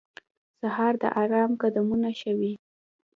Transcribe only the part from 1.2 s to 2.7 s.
آرام قدمونه ښووي.